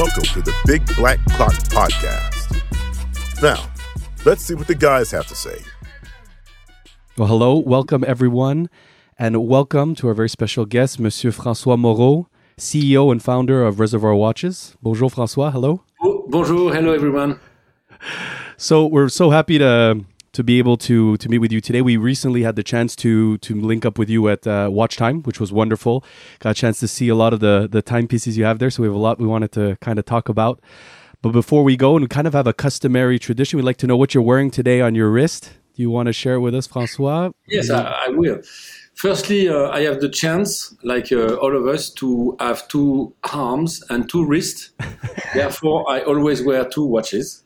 [0.00, 2.62] Welcome to the Big Black Clock Podcast.
[3.42, 3.70] Now,
[4.24, 5.58] let's see what the guys have to say.
[7.18, 8.70] Well, hello, welcome everyone,
[9.18, 14.14] and welcome to our very special guest, Monsieur Francois Moreau, CEO and founder of Reservoir
[14.14, 14.74] Watches.
[14.80, 15.50] Bonjour, Francois.
[15.50, 15.82] Hello.
[16.28, 16.72] Bonjour.
[16.72, 17.38] Hello, everyone.
[18.56, 21.82] So we're so happy to to be able to to meet with you today.
[21.82, 25.22] We recently had the chance to to link up with you at uh, Watch Time,
[25.22, 26.04] which was wonderful.
[26.38, 28.70] Got a chance to see a lot of the the timepieces you have there.
[28.70, 30.60] So we have a lot we wanted to kind of talk about.
[31.22, 33.96] But before we go, and kind of have a customary tradition, we'd like to know
[33.96, 35.52] what you're wearing today on your wrist.
[35.74, 37.30] Do you want to share with us, Francois?
[37.46, 38.40] Yes, I, I will.
[38.94, 43.82] Firstly, uh, I have the chance, like uh, all of us, to have two arms
[43.90, 44.72] and two wrists.
[45.34, 47.42] Therefore, I always wear two watches.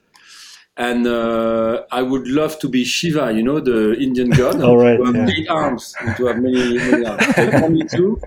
[0.76, 4.96] And uh, I would love to be Shiva, you know, the Indian god, All right,
[4.96, 5.34] to have yeah.
[5.36, 7.26] eight arms and to have many, many arms.
[7.36, 8.20] But only two,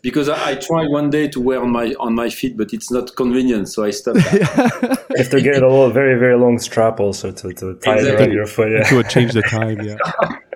[0.00, 2.90] because I, I tried one day to wear on my on my feet, but it's
[2.90, 4.18] not convenient, so I stopped.
[4.18, 4.98] That.
[5.12, 7.98] You have to get a little, very, very long strap also to, to tie it
[7.98, 8.24] Exactly.
[8.26, 8.72] around your foot.
[8.72, 8.82] Yeah.
[8.84, 9.80] to change the time.
[9.82, 9.96] Yeah.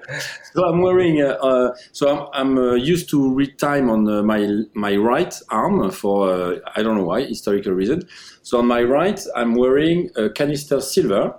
[0.52, 1.20] So I'm wearing.
[1.20, 5.34] Uh, uh, so I'm, I'm uh, used to read time on uh, my my right
[5.50, 8.08] arm for uh, I don't know why historical reason.
[8.42, 11.34] So on my right, I'm wearing a canister silver.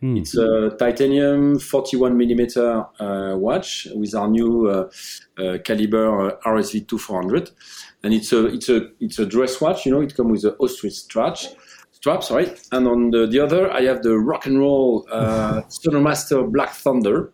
[0.00, 0.18] Hmm.
[0.18, 4.90] It's a titanium 41 millimeter uh, watch with our new uh,
[5.38, 7.50] uh, caliber uh, RSV 2400,
[8.02, 9.86] and it's a it's a it's a dress watch.
[9.86, 11.38] You know, it comes with a ostrich strap.
[11.92, 12.52] Strap, sorry.
[12.72, 17.32] And on the, the other, I have the rock and roll uh, Sonomaster Black Thunder,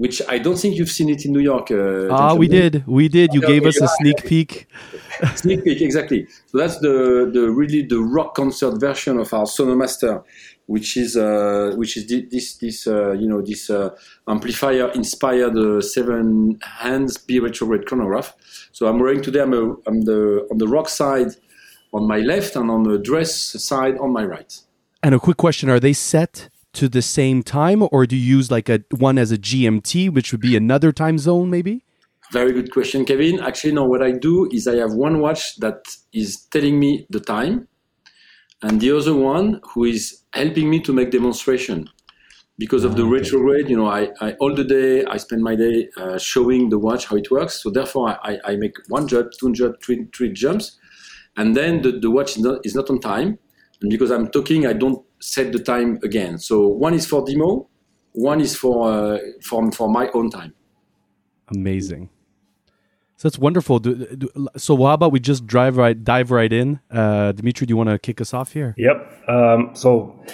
[0.00, 1.70] which I don't think you've seen it in New York.
[1.70, 2.82] Uh, Ah, we did.
[2.86, 3.34] We did.
[3.34, 4.66] You Okay, gave us a sneak peek.
[5.34, 6.26] Sneak peek, exactly.
[6.46, 10.24] So that's the, the really the rock concert version of our Sonomaster,
[10.64, 13.90] which is uh, which is this this uh, you know this uh,
[14.26, 18.34] amplifier inspired uh, seven hands B retrograde chronograph.
[18.72, 19.42] So I'm wearing today.
[19.42, 21.32] I'm, a, I'm the on the rock side
[21.92, 23.34] on my left and on the dress
[23.68, 24.52] side on my right.
[25.02, 28.50] And a quick question: Are they set to the same time, or do you use
[28.50, 31.84] like a one as a GMT, which would be another time zone, maybe?
[32.32, 33.40] Very good question, Kevin.
[33.40, 35.82] Actually, no, what I do is I have one watch that
[36.12, 37.66] is telling me the time,
[38.62, 41.88] and the other one who is helping me to make demonstration.
[42.56, 45.88] Because of the retrograde, you know, I, I all the day I spend my day
[45.96, 47.62] uh, showing the watch how it works.
[47.62, 50.78] So therefore, I, I make one jump, two jump, three, three jumps,
[51.38, 53.38] and then the, the watch is not, is not on time.
[53.80, 56.38] And because I'm talking, I don't set the time again.
[56.38, 57.68] So one is for demo,
[58.12, 60.54] one is for uh, for for my own time.
[61.54, 62.10] Amazing.
[63.20, 63.80] So that's wonderful.
[63.80, 66.80] Do, do, so how about we just drive right, dive right in?
[66.90, 68.74] Uh, Dimitri, do you want to kick us off here?
[68.78, 69.28] Yep.
[69.28, 70.24] Um, so,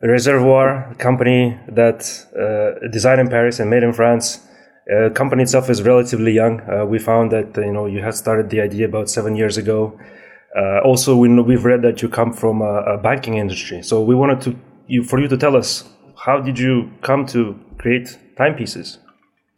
[0.00, 2.00] Reservoir, company that
[2.34, 4.40] uh, designed in Paris and made in France.
[4.90, 6.62] Uh, company itself is relatively young.
[6.62, 10.00] Uh, we found that you know you had started the idea about seven years ago.
[10.56, 13.82] Uh, also, we know, we've read that you come from a, a banking industry.
[13.82, 14.56] So we wanted to
[14.88, 15.84] you for you to tell us
[16.16, 18.98] how did you come to create timepieces?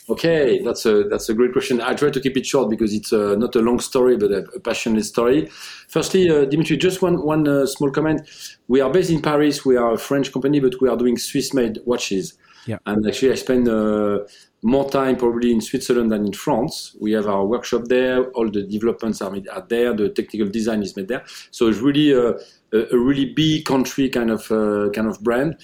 [0.09, 1.79] Okay, that's a that's a great question.
[1.79, 4.43] I try to keep it short because it's uh, not a long story, but a,
[4.53, 5.47] a passionate story.
[5.87, 8.21] Firstly, uh, Dimitri, just one one uh, small comment.
[8.67, 9.65] We are based in Paris.
[9.65, 12.33] We are a French company, but we are doing Swiss-made watches.
[12.65, 12.79] Yeah.
[12.85, 14.19] And actually, I spend uh,
[14.63, 16.95] more time probably in Switzerland than in France.
[16.99, 18.31] We have our workshop there.
[18.31, 19.93] All the developments are made are there.
[19.93, 21.23] The technical design is made there.
[21.51, 22.29] So it's really a,
[22.71, 25.57] a, a really big country kind of uh, kind of brand,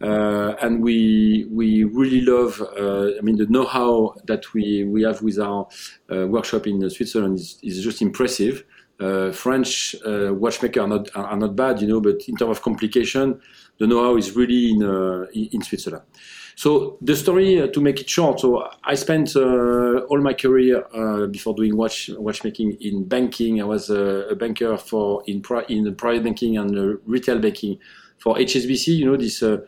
[0.00, 2.60] uh, and we we really love.
[2.60, 5.66] Uh, I mean, the know-how that we we have with our
[6.12, 8.64] uh, workshop in Switzerland is, is just impressive.
[9.00, 12.62] Uh, French uh, watchmakers are not are not bad, you know, but in terms of
[12.62, 13.40] complication,
[13.78, 16.04] the know-how is really uh, in in Switzerland.
[16.56, 20.84] So the story, uh, to make it short, so I spent uh, all my career
[20.94, 23.60] uh, before doing watch watchmaking in banking.
[23.60, 27.78] I was uh, a banker for in pri- in private banking and uh, retail banking
[28.18, 28.96] for HSBC.
[28.98, 29.42] You know this.
[29.42, 29.58] Uh,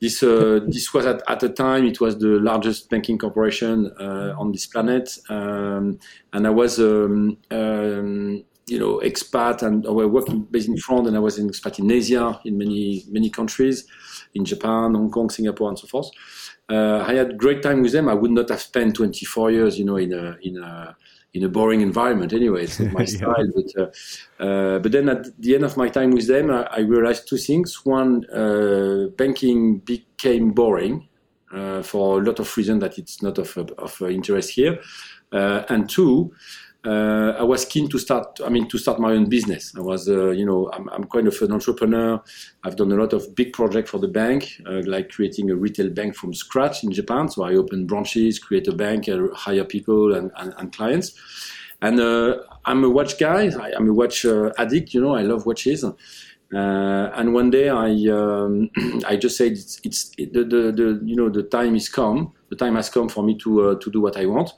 [0.00, 4.34] this uh, this was at, at the time it was the largest banking corporation uh,
[4.38, 5.98] on this planet, um,
[6.32, 11.08] and I was um, um, you know expat and I was working based in France,
[11.08, 13.86] and I was an expat in Asia in many many countries,
[14.34, 16.10] in Japan, Hong Kong, Singapore, and so forth.
[16.68, 18.08] Uh, I had great time with them.
[18.08, 20.96] I would not have spent 24 years, you know, in a in a
[21.34, 22.32] in a boring environment.
[22.32, 23.46] Anyway, it's not my style.
[23.54, 26.80] But uh, uh, but then at the end of my time with them, I, I
[26.80, 27.84] realized two things.
[27.84, 31.08] One, uh, banking became boring
[31.52, 34.80] uh, for a lot of reasons that it's not of of interest here.
[35.32, 36.32] Uh, and two,
[36.84, 38.40] uh, I was keen to start.
[38.44, 39.74] I mean, to start my own business.
[39.76, 42.22] I was, uh, you know, I'm, I'm kind of an entrepreneur.
[42.64, 45.90] I've done a lot of big projects for the bank, uh, like creating a retail
[45.90, 47.28] bank from scratch in Japan.
[47.28, 51.12] So I opened branches, create a bank, uh, hire people and, and, and clients.
[51.82, 53.50] And uh, I'm a watch guy.
[53.60, 54.94] I, am a watch uh, addict.
[54.94, 55.84] You know, I love watches.
[55.84, 55.94] Uh,
[57.14, 58.70] and one day I um,
[59.06, 62.32] I just said it's, it's it, the, the, the you know the time is come.
[62.48, 64.52] The time has come for me to uh, to do what I want.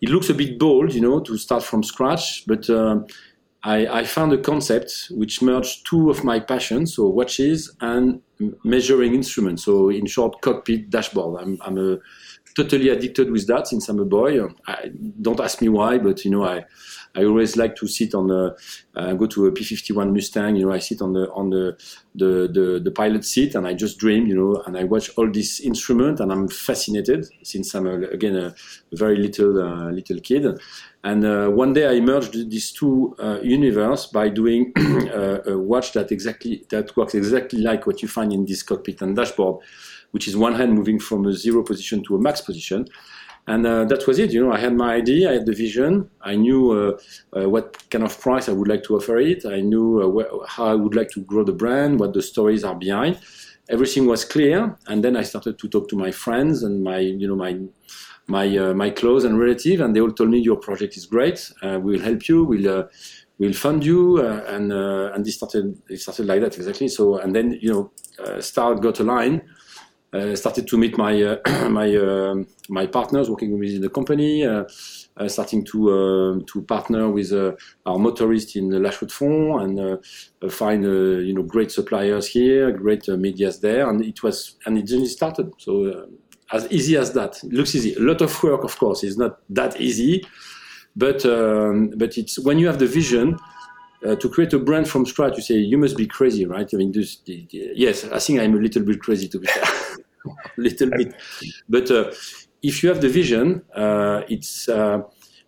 [0.00, 3.00] It looks a bit bold, you know, to start from scratch, but uh,
[3.64, 8.20] I, I, found a concept which merged two of my passions, so watches and
[8.62, 9.64] measuring instruments.
[9.64, 11.42] So in short, cockpit dashboard.
[11.42, 11.98] I'm, I'm a
[12.54, 14.40] totally addicted with that since I'm a boy.
[14.66, 14.90] I,
[15.20, 16.64] don't ask me why, but you know, I
[17.18, 18.56] I always like to sit on the
[18.94, 20.56] uh, go to a P51 Mustang.
[20.56, 21.76] You know, I sit on the on the,
[22.14, 24.26] the the the pilot seat and I just dream.
[24.26, 28.36] You know, and I watch all this instrument and I'm fascinated since I'm a, again
[28.36, 28.54] a
[28.92, 30.44] very little uh, little kid.
[31.04, 36.12] And uh, one day I merged these two uh, universe by doing a watch that
[36.12, 39.64] exactly that works exactly like what you find in this cockpit and dashboard
[40.10, 42.88] which is one hand moving from a zero position to a max position.
[43.48, 44.30] And uh, that was it.
[44.30, 46.98] You know, I had my idea, I had the vision, I knew uh,
[47.34, 50.66] uh, what kind of price I would like to offer it, I knew uh, how
[50.66, 53.18] I would like to grow the brand, what the stories are behind.
[53.70, 57.26] Everything was clear, and then I started to talk to my friends and my, you
[57.26, 57.58] know, my
[58.26, 61.50] my uh, my close and relative, and they all told me your project is great.
[61.62, 62.44] Uh, we'll help you.
[62.44, 62.88] We'll
[63.38, 66.88] we'll fund you, and and this started it started like that exactly.
[66.88, 69.42] So and then you know, Star got a line
[70.12, 72.34] uh, started to meet my uh, my uh,
[72.68, 74.42] my partners working within the company.
[75.26, 77.32] starting to to partner with
[77.84, 79.80] our motorist in La Chaux-de-Fonds
[80.40, 84.86] and find you know great suppliers here, great medias there, and it was and it
[84.86, 85.52] just started.
[85.58, 86.08] So
[86.52, 87.38] as easy as that.
[87.44, 87.94] Looks easy.
[87.94, 89.02] A lot of work, of course.
[89.04, 90.26] It's not that easy,
[90.96, 93.36] but um, but it's when you have the vision.
[94.06, 96.70] Uh, to create a brand from scratch, you say you must be crazy, right?
[96.72, 99.64] I mean, this, yes, I think I'm a little bit crazy to be fair.
[100.56, 101.14] little bit.
[101.68, 102.12] But uh,
[102.62, 105.02] if you have the vision, uh, it's uh,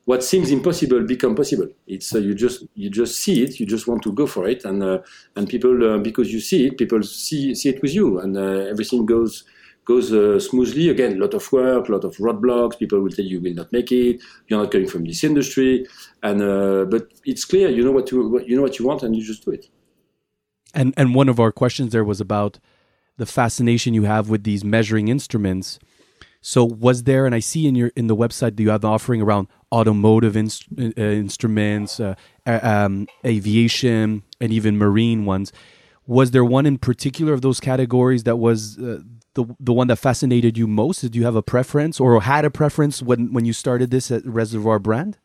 [0.05, 1.69] what seems impossible become possible.
[1.87, 4.65] It's uh, you just you just see it, you just want to go for it,
[4.65, 4.99] and uh,
[5.37, 9.07] and people uh, because you see it, people see see it with you, and everything
[9.07, 9.45] goes
[9.85, 10.09] goes
[10.49, 10.89] smoothly.
[10.89, 12.79] Again, a lot of work, a lot of roadblocks.
[12.79, 14.21] People will tell you you will not make it.
[14.47, 15.87] You're not coming from this industry,
[16.23, 16.39] and
[16.91, 17.69] but it's clear.
[17.69, 19.67] You know what you you know what you want, and you just do it.
[20.75, 22.61] And and one of our questions there was about
[23.21, 25.79] the fascination you have with these measuring instruments.
[26.41, 28.91] So was there, and I see in your in the website that you have an
[28.91, 32.15] offering around automotive inst- uh, instruments, uh,
[32.47, 35.53] um, aviation, and even marine ones.
[36.07, 39.01] Was there one in particular of those categories that was uh,
[39.35, 41.03] the the one that fascinated you most?
[41.03, 44.25] Did you have a preference or had a preference when when you started this at
[44.25, 45.19] Reservoir Brand?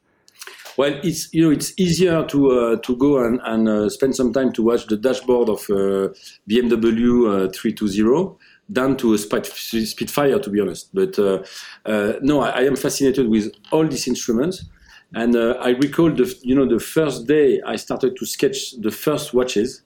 [0.78, 4.34] Well, it's you know it's easier to uh, to go and, and uh, spend some
[4.34, 6.14] time to watch the dashboard of uh,
[6.50, 8.36] BMW uh, 320
[8.68, 10.90] than to a Spitfire, to be honest.
[10.94, 11.44] But uh,
[11.86, 14.66] uh, no, I, I, am fascinated with all these instruments,
[15.14, 19.34] and I recall the you know the first day I started to sketch the first
[19.34, 19.82] watches.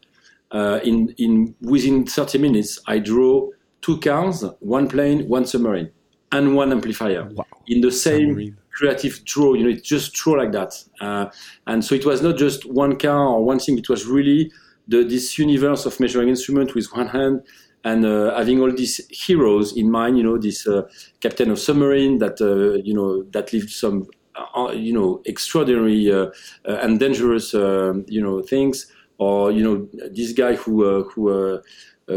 [0.83, 3.49] in in within 30 minutes, I draw
[3.81, 5.91] two cars, one plane, one submarine,
[6.31, 7.45] and one amplifier wow.
[7.67, 9.53] in the same creative draw.
[9.53, 10.73] You know, it just draw like that.
[11.01, 11.25] Uh,
[11.67, 13.77] and so it was not just one car or one thing.
[13.77, 14.51] It was really
[14.87, 17.41] the, this universe of measuring instrument with one hand
[17.83, 20.17] and uh, having all these heroes in mind.
[20.17, 20.83] You know, this uh,
[21.21, 26.27] captain of submarine that uh, you know that lived some uh, you know extraordinary uh,
[26.65, 31.61] and dangerous you know things, or you know this guy who who.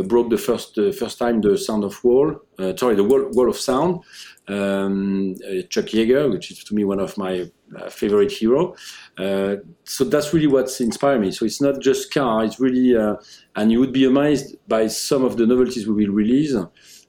[0.06, 2.36] Broke the first first time the sound of wall,
[2.76, 4.00] sorry, the wall, wall of sound,
[4.48, 8.74] um, uh, Chuck Yeager, which is to me one of my uh, favorite hero.
[9.16, 11.30] Uh, so that's really what's inspired me.
[11.30, 13.16] So it's not just car; it's really, uh,
[13.56, 16.54] and you would be amazed by some of the novelties we will release.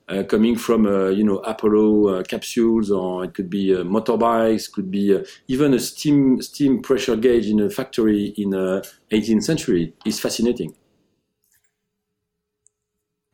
[0.09, 5.17] Uh, coming from uh, you know Apollo capsules, or it could be motorbikes, could be
[5.47, 10.75] even a steam steam pressure gauge in a factory in the 18th century is fascinating.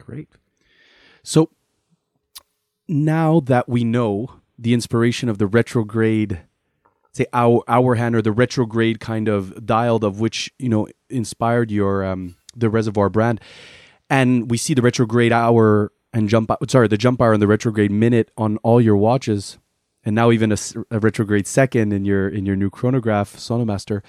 [0.09, 0.29] Great.
[1.21, 1.51] So
[2.87, 6.41] now that we know the inspiration of the retrograde
[7.13, 11.69] say our our hand or the retrograde kind of dialed of which you know inspired
[11.69, 13.39] your um the reservoir brand
[14.09, 17.91] and we see the retrograde hour and jump sorry the jump hour and the retrograde
[17.91, 19.59] minute on all your watches
[20.03, 20.57] and now even a,
[20.89, 24.01] a retrograde second in your in your new chronograph sonomaster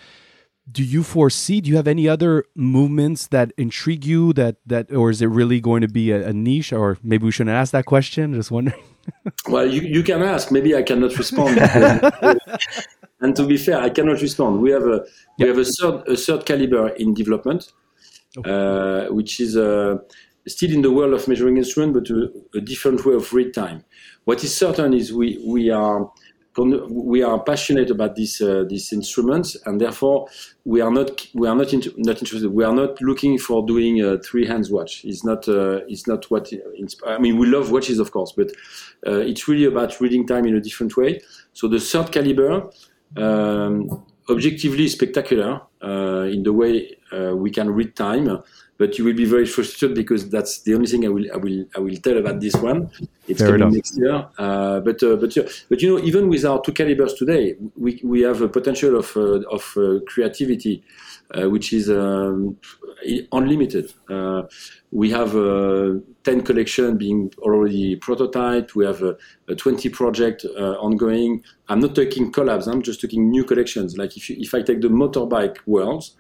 [0.71, 5.11] do you foresee do you have any other movements that intrigue you that that or
[5.11, 6.73] is it really going to be a, a niche?
[6.73, 8.83] Or maybe we shouldn't ask that question just wondering.
[9.49, 10.53] Well you, you can ask.
[10.53, 11.59] Maybe i cannot respond.
[13.23, 14.61] And to be fair i cannot respond.
[14.61, 15.05] We have a
[15.39, 17.73] we have a third a third caliber in development
[18.39, 18.51] okay.
[18.51, 19.99] uh, which is uh,
[20.47, 23.85] still in the world of measuring instrument but a, a different way of read time.
[24.25, 26.11] What is certain is we we are
[26.57, 30.27] we are passionate about this uh, these instruments, and therefore
[30.65, 32.53] we are not we are not not interested.
[32.53, 35.05] We are not looking for doing a three hands watch.
[35.05, 36.51] It's not uh, it's not what.
[37.07, 38.51] I mean, we love watches, of course, but
[39.07, 41.21] uh, it's really about reading time in a different way.
[41.53, 42.69] So the third caliber,
[43.17, 48.43] um, objectively spectacular uh, in the way uh, we can read time
[48.81, 51.67] but you will be very frustrated because that's the only thing I will I will
[51.77, 52.91] I will tell about this one.
[53.29, 53.75] It's Fair coming enough.
[53.75, 54.27] next year.
[54.39, 55.37] Uh, but uh, but
[55.69, 59.15] but you know even with our two calibers today, we we have a potential of
[59.19, 60.83] uh, of uh, creativity,
[61.35, 62.57] uh, which is um,
[63.33, 63.93] unlimited.
[64.09, 64.45] Uh,
[64.93, 68.75] we have uh, 10 collection being already prototyped.
[68.75, 69.15] We have a,
[69.49, 71.45] a 20 project ongoing.
[71.69, 72.67] I'm not talking collabs.
[72.67, 73.99] I'm just talking new collections.
[73.99, 76.17] Like if you, if I take the motorbike worlds,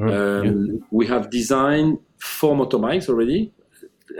[0.00, 0.86] um, yeah.
[0.90, 3.52] We have designed four motorbikes already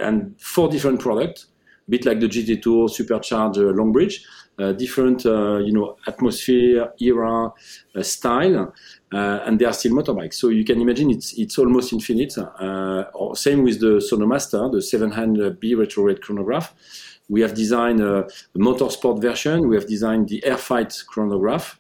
[0.01, 1.47] and four different products,
[1.87, 4.25] a bit like the GT Tour, Supercharger, Longbridge,
[4.59, 7.53] uh, different uh, you know atmosphere, era,
[7.95, 8.73] uh, style,
[9.13, 10.35] uh, and they are still motorbikes.
[10.35, 12.37] So you can imagine it's it's almost infinite.
[12.39, 16.75] Uh, same with the Sonomaster, the seven-hand B retrograde chronograph.
[17.29, 18.27] We have designed a
[18.57, 19.69] motorsport version.
[19.69, 21.79] We have designed the Airfight chronograph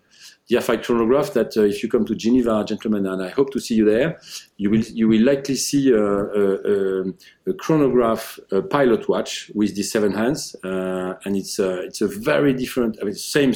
[0.48, 3.60] the Airfight chronograph that uh, if you come to Geneva, gentlemen, and I hope to
[3.60, 4.20] see you there,
[4.56, 7.04] you will you will likely see a, a,
[7.46, 12.08] a chronograph a pilot watch with the seven hands, uh, and it's uh, it's a
[12.08, 13.54] very different, I mean, same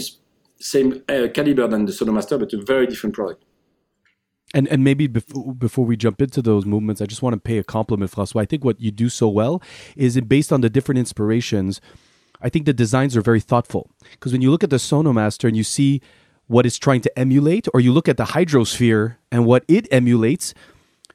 [0.58, 3.44] same uh, caliber than the Sonomaster, but a very different product.
[4.54, 7.58] And and maybe before before we jump into those movements, I just want to pay
[7.58, 8.42] a compliment, Francois.
[8.42, 9.60] I think what you do so well
[9.96, 11.80] is based on the different inspirations.
[12.40, 15.56] I think the designs are very thoughtful because when you look at the Sonomaster and
[15.56, 16.00] you see
[16.46, 20.54] what it's trying to emulate, or you look at the hydrosphere and what it emulates,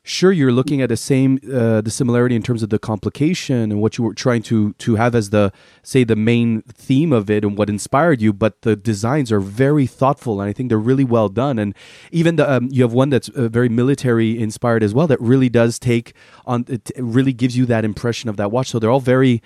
[0.03, 3.81] sure you're looking at the same uh, the similarity in terms of the complication and
[3.81, 5.51] what you were trying to to have as the
[5.83, 9.85] say the main theme of it and what inspired you but the designs are very
[9.85, 11.59] thoughtful and i think they're really well done.
[11.59, 11.75] And
[12.11, 15.49] even the um, you have one that's uh, very military inspired as well that really
[15.49, 16.13] does take
[16.45, 18.69] on it really gives you that impression of that watch.
[18.69, 19.41] So they're all very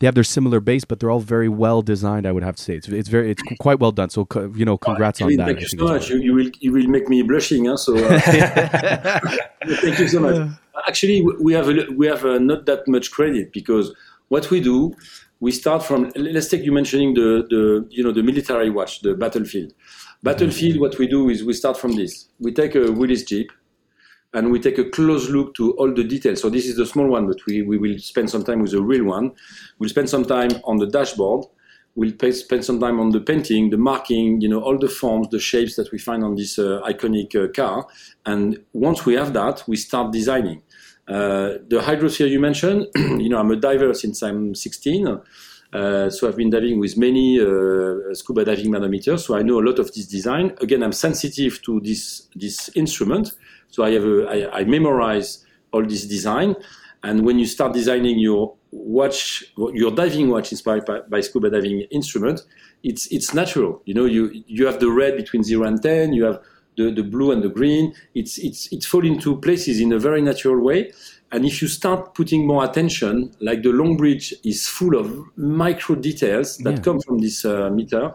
[0.00, 2.26] they have their similar base, but they're all very well designed.
[2.26, 4.08] I would have to say it's it's very it's quite well done.
[4.08, 4.26] So
[4.56, 5.46] you know, congrats on that.
[5.46, 6.08] Thank you so much.
[6.08, 7.66] You, you, will you will make me blushing.
[7.66, 7.76] Huh?
[7.76, 8.18] So uh,
[9.66, 10.50] thank you so much.
[10.88, 13.94] Actually, we have a, we have a, not that much credit because
[14.28, 14.94] what we do,
[15.40, 16.10] we start from.
[16.16, 19.74] Let's take you mentioning the the you know the military watch, the battlefield.
[20.22, 20.74] Battlefield.
[20.74, 20.80] Mm-hmm.
[20.80, 22.26] What we do is we start from this.
[22.38, 23.52] We take a Willys Jeep
[24.32, 26.40] and we take a close look to all the details.
[26.40, 28.82] So this is the small one, but we, we will spend some time with the
[28.82, 29.32] real one.
[29.78, 31.46] We'll spend some time on the dashboard.
[31.96, 35.28] We'll pay, spend some time on the painting, the marking, you know, all the forms,
[35.30, 37.86] the shapes that we find on this uh, iconic uh, car.
[38.24, 40.62] And once we have that, we start designing.
[41.08, 45.20] Uh, the hydrosphere you mentioned, you know, I'm a diver since I'm 16.
[45.72, 49.64] Uh, so I've been diving with many uh, scuba diving manometers, so I know a
[49.64, 50.52] lot of this design.
[50.60, 53.32] Again, I'm sensitive to this this instrument,
[53.68, 56.56] so I have a, I, I memorize all this design.
[57.02, 61.82] And when you start designing your watch, your diving watch inspired by, by, scuba diving
[61.90, 62.42] instrument,
[62.82, 63.80] it's it's natural.
[63.84, 66.12] You know, you you have the red between zero and ten.
[66.12, 66.40] You have
[66.76, 67.94] the, the blue and the green.
[68.14, 70.92] It's it's it's fall into places in a very natural way.
[71.32, 76.58] And if you start putting more attention, like the Longbridge is full of micro details
[76.58, 76.80] that yeah.
[76.82, 78.12] come from this uh, meter,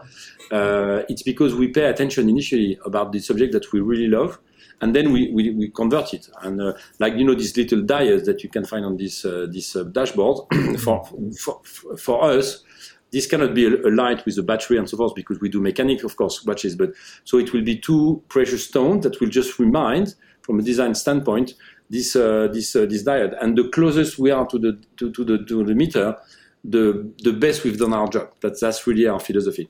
[0.52, 4.38] uh, it's because we pay attention initially about the subject that we really love
[4.80, 6.28] and then we, we, we convert it.
[6.42, 9.46] And uh, like you know these little dials that you can find on this uh,
[9.50, 10.46] this uh, dashboard
[10.80, 11.04] for,
[11.36, 11.60] for
[11.96, 12.62] for us.
[13.12, 15.60] This cannot be a, a, light with a battery and so forth because we do
[15.60, 16.74] mechanic, of course, watches.
[16.74, 16.90] But
[17.22, 21.54] so it will be two precious stones that will just remind, from a design standpoint,
[21.88, 23.36] this uh, this uh, this diode.
[23.40, 26.16] And the closest we are to the to, to the to the meter,
[26.64, 28.30] the the best we've done our job.
[28.40, 29.68] That's that's really our philosophy.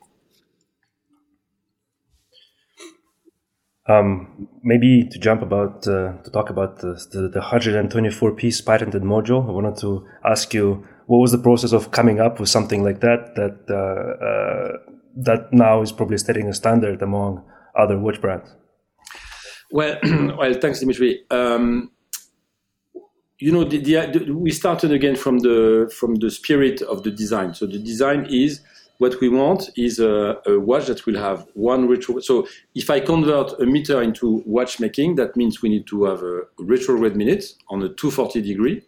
[3.89, 9.03] Um, maybe to jump about uh, to talk about the, the, the 124 piece patented
[9.03, 12.83] module, I wanted to ask you what was the process of coming up with something
[12.83, 17.45] like that that uh, uh, that now is probably setting a standard among
[17.79, 18.55] other watch brands.
[19.71, 19.99] Well,
[20.37, 21.21] well, thanks, Dimitri.
[21.31, 21.93] Um,
[23.39, 27.55] you know, the, the, we started again from the from the spirit of the design.
[27.55, 28.63] So the design is
[28.99, 32.19] what we want is a, a, watch that will have one retro.
[32.21, 36.43] So if I convert a meter into watchmaking, that means we need to have a
[36.59, 38.83] retrograde minute on a 240 degree.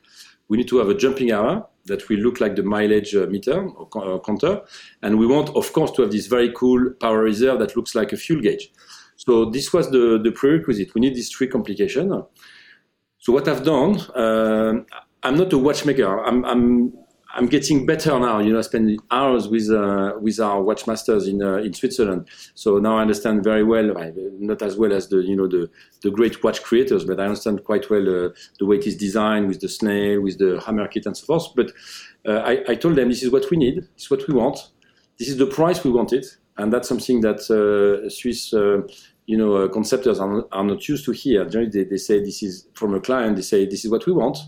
[0.49, 3.69] We need to have a jumping hour that will look like the mileage uh, meter
[3.69, 4.63] or uh, counter.
[5.03, 8.13] And we want, of course, to have this very cool power reserve that looks like
[8.13, 8.73] a fuel gauge.
[9.17, 10.95] So this was the, the prerequisite.
[10.95, 12.11] We need these three complications.
[13.19, 14.85] So what I've done, uh,
[15.23, 16.25] I'm not a watchmaker.
[16.25, 16.93] I'm, I'm
[17.35, 18.39] I'm getting better now.
[18.39, 22.27] You know, I spend hours with uh, with our watchmasters in uh, in Switzerland.
[22.55, 23.95] So now I understand very well,
[24.41, 25.71] not as well as the you know the
[26.03, 29.49] the great watch creators, but I understand quite well uh, the way it is designed
[29.49, 31.55] with the snail, with the hammer kit, and so forth.
[31.55, 31.73] But
[32.27, 34.71] uh, I, I told them this is what we need, this is what we want,
[35.19, 38.55] this is the price we want it, and that's something that uh, Swiss.
[39.31, 41.41] You know, conceptors are, are not used to hear.
[41.45, 43.37] Generally, they, they say this is from a client.
[43.37, 44.39] They say this is what we want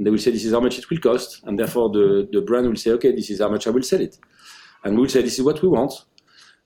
[0.00, 2.40] and they will say this is how much it will cost, and therefore the, the
[2.40, 4.16] brand will say, okay, this is how much I will sell it.
[4.82, 5.92] And we will say, this is what we want.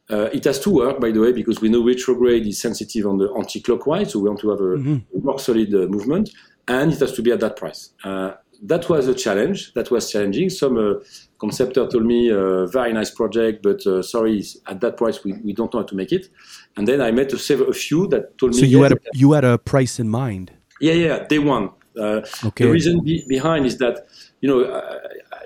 [0.09, 3.19] Uh, it has to work, by the way, because we know retrograde is sensitive on
[3.19, 5.25] the anti-clockwise, so we want to have a mm-hmm.
[5.27, 6.31] more solid uh, movement,
[6.69, 7.91] and it has to be at that price.
[8.05, 9.73] Uh, that was a challenge.
[9.75, 10.51] That was challenging.
[10.51, 10.95] Some uh,
[11.39, 15.53] conceptor told me, uh, very nice project, but uh, sorry, at that price we, we
[15.53, 16.29] don't know how to make it.
[16.77, 18.69] And then I met a, several, a few that told so me.
[18.69, 20.53] So you had a you had a price in mind.
[20.81, 21.71] Yeah, yeah, day one.
[21.97, 22.65] Uh, okay.
[22.65, 24.09] The reason be- behind is that
[24.45, 24.91] you know,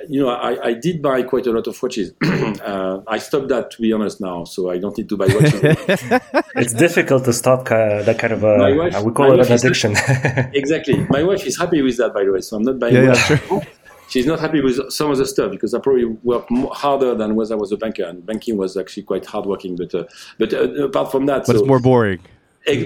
[0.09, 2.13] you know, I, I, did buy quite a lot of watches.
[2.23, 5.61] uh, I stopped that to be honest now, so I don't need to buy watches.
[6.57, 8.75] it's difficult to stop uh, that kind of a.
[8.77, 9.93] Wife, we call it an addiction.
[10.55, 11.07] exactly.
[11.11, 12.41] My wife is happy with that, by the way.
[12.41, 12.95] So I'm not buying.
[12.95, 13.63] Yeah, yeah sure.
[14.09, 17.53] She's not happy with some of the stuff because I probably worked harder than when
[17.53, 19.77] I was a banker, and banking was actually quite hardworking.
[19.77, 20.05] But uh,
[20.39, 22.21] but uh, apart from that, but so, it's more boring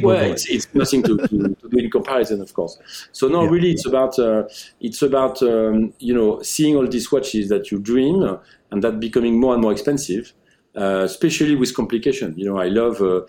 [0.03, 2.79] well, it's, it's nothing to, to, to, do in comparison, of course.
[3.12, 3.51] So no, yeah.
[3.51, 4.45] really, it's about uh,
[4.81, 8.39] it's about um, you know seeing all these watches that you dream
[8.71, 10.33] and that becoming more and more expensive.
[10.75, 13.21] Uh, especially with complication, you know, I love, uh,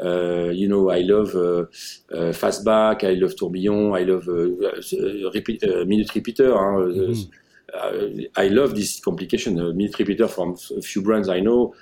[0.00, 1.62] uh you know, I love uh,
[2.16, 4.28] uh, fastback, I love tourbillon, I love
[5.34, 6.54] repeat, minute repeater.
[6.56, 7.30] Hein, mm-hmm.
[7.74, 9.58] I love this complication.
[9.58, 11.74] A minute repeater from a few brands I know,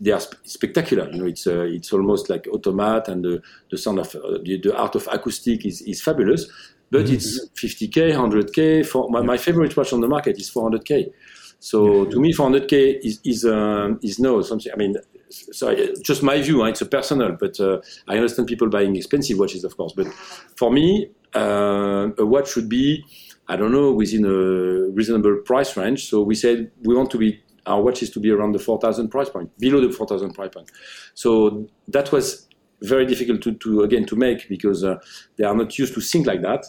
[0.00, 1.10] they are sp- spectacular.
[1.10, 4.60] You know, it's uh, it's almost like automat, and the, the sound of uh, the,
[4.62, 6.46] the, art of acoustic is, is fabulous.
[6.90, 7.14] But mm-hmm.
[7.14, 8.86] it's 50k, 100k.
[8.86, 11.10] For my, my, favorite watch on the market is 400k.
[11.58, 14.70] So to me, 400k is is um, is no something.
[14.72, 14.96] I mean,
[15.30, 16.60] sorry, just my view.
[16.60, 16.66] Huh?
[16.66, 19.92] It's a personal, but uh, I understand people buying expensive watches, of course.
[19.96, 20.08] But
[20.56, 23.04] for me, uh, a watch should be
[23.52, 26.08] I don't know, within a reasonable price range.
[26.08, 29.28] So we said we want to be our watches to be around the 4,000 price
[29.28, 30.70] point, below the 4,000 price point.
[31.12, 32.48] So that was
[32.80, 34.96] very difficult to, to again to make because uh,
[35.36, 36.64] they are not used to think like that.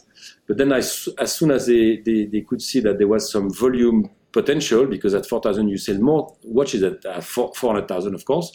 [0.46, 3.50] But then as, as soon as they, they, they could see that there was some
[3.50, 8.52] volume potential, because at 4,000 you sell more watches at uh, 400,000, of course.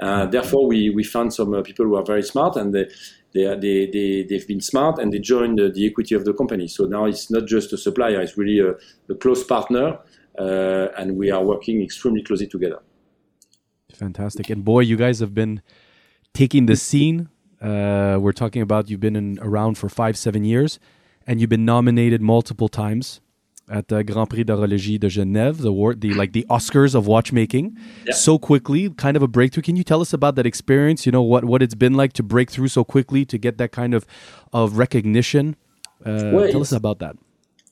[0.00, 2.86] Uh, therefore, we, we found some uh, people who are very smart and they,
[3.34, 6.66] they, they, they, they've been smart and they joined the, the, equity of the company.
[6.66, 8.74] So now it's not just a supplier, it's really a,
[9.12, 9.98] a close partner
[10.38, 12.80] uh, and we are working extremely closely together.
[13.92, 14.50] Fantastic.
[14.50, 15.62] And boy, you guys have been
[16.32, 17.28] taking the scene.
[17.60, 20.78] Uh, we're talking about you've been in, around for five, seven years,
[21.26, 23.20] and you've been nominated multiple times
[23.70, 27.76] at the Grand Prix d'Horlogerie de Genève, the award, the like the Oscars of watchmaking,
[28.06, 28.14] yeah.
[28.14, 29.62] so quickly, kind of a breakthrough.
[29.62, 31.06] Can you tell us about that experience?
[31.06, 33.72] You know what what it's been like to break through so quickly to get that
[33.72, 34.06] kind of
[34.52, 35.56] of recognition.
[36.04, 37.16] Uh, well, tell us about that.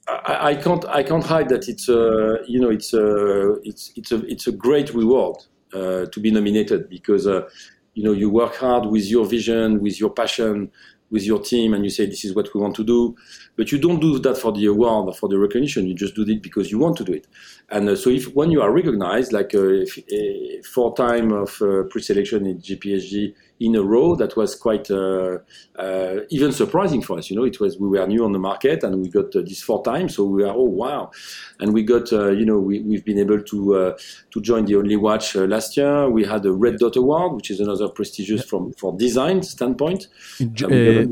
[0.08, 4.12] I, I, can't I can't hide that it's a you know it's a it's it's
[4.12, 5.36] a it's a great reward
[5.74, 7.48] uh, to be nominated because uh,
[7.94, 10.70] you know you work hard with your vision with your passion
[11.10, 13.16] with your team and you say this is what we want to do
[13.56, 15.86] but you don't do that for the award or for the recognition.
[15.86, 17.26] You just do it because you want to do it
[17.70, 21.60] and uh, so if when you are recognized like uh, if, uh, four time of
[21.62, 25.38] uh, pre-selection in GPHG in a row that was quite uh,
[25.78, 27.30] uh, even surprising for us.
[27.30, 29.62] You know, it was we were new on the market and we got uh, this
[29.62, 31.10] four times, so we are oh wow,
[31.60, 33.98] and we got uh, you know we we've been able to uh,
[34.30, 36.08] to join the Only Watch uh, last year.
[36.10, 40.08] We had a Red Dot Award, which is another prestigious from for design standpoint.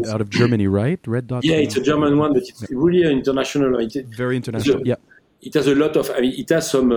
[0.08, 1.00] out of Germany, right?
[1.06, 1.44] Red Dot.
[1.44, 3.78] Yeah, it's a German one, but it's really international.
[3.78, 4.82] It, Very international.
[4.82, 4.96] A, yeah.
[5.44, 6.10] It has a lot of.
[6.10, 6.90] I mean, it has some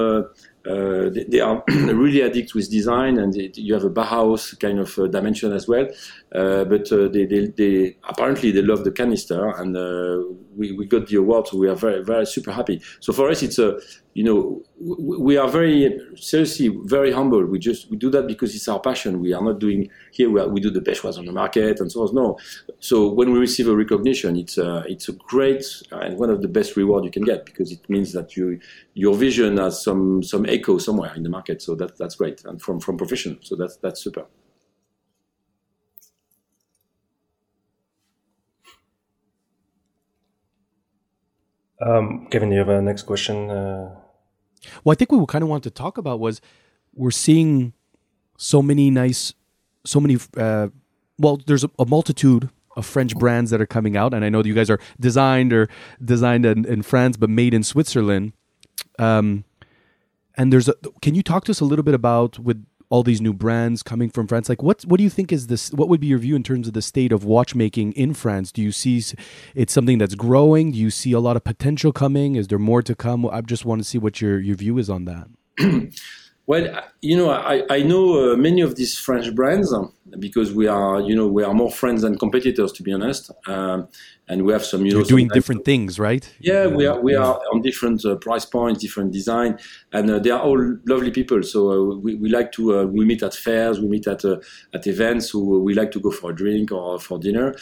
[0.67, 4.79] uh, they, they, are really addicted with design, and they, you have a Bauhaus kind
[4.79, 5.87] of uh, dimension as well.
[6.37, 10.21] Uh, but uh, they, they, they, apparently they love the canister, and uh,
[10.55, 12.79] we, we got the award, so we are very very super happy.
[12.99, 13.79] So for us, it's a
[14.13, 17.43] you know we are very seriously very humble.
[17.43, 19.19] We just we do that because it's our passion.
[19.19, 21.79] We are not doing here we, are, we do the best ones on the market
[21.79, 22.13] and so on.
[22.13, 22.37] No,
[22.79, 26.47] so when we receive a recognition, it's a, it's a great and one of the
[26.47, 28.59] best reward you can get because it means that you
[28.93, 31.63] your vision has some some echo somewhere in the market.
[31.63, 33.39] So that that's great and from from profession.
[33.41, 34.25] So that's that's super.
[41.81, 43.49] Um, Kevin, do you have a next question?
[43.49, 43.95] Uh...
[44.83, 46.41] Well, I think we kind of want to talk about was
[46.93, 47.73] we're seeing
[48.37, 49.33] so many nice,
[49.85, 50.17] so many.
[50.35, 50.69] Uh,
[51.19, 54.41] well, there's a, a, multitude of French brands that are coming out, and I know
[54.41, 55.69] that you guys are designed or
[56.03, 58.33] designed in, in France, but made in Switzerland.
[58.99, 59.43] Um,
[60.35, 60.75] and there's a.
[61.01, 64.09] Can you talk to us a little bit about with all these new brands coming
[64.09, 64.49] from France?
[64.49, 65.71] Like, what what do you think is this?
[65.71, 68.51] What would be your view in terms of the state of watchmaking in France?
[68.51, 69.03] Do you see
[69.55, 70.71] it's something that's growing?
[70.71, 72.35] Do you see a lot of potential coming?
[72.35, 73.25] Is there more to come?
[73.25, 75.27] I just want to see what your your view is on that.
[76.47, 79.73] well, you know, I, I know uh, many of these French brands
[80.19, 83.31] because we are, you know, we are more friends than competitors, to be honest.
[83.47, 83.89] Um,
[84.29, 86.29] and we have some you You're know doing different things right?
[86.39, 89.57] Yeah we are we are on different uh, price points different design
[89.93, 91.43] and uh, they are all lovely people.
[91.43, 94.37] So uh, we, we like to uh, we meet at fairs we meet at uh,
[94.73, 97.55] at events so we like to go for a drink or for dinner.